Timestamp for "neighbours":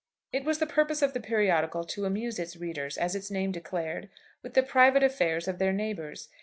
5.73-6.27